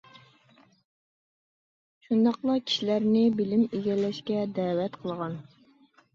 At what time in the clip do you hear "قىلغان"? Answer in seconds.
5.05-5.39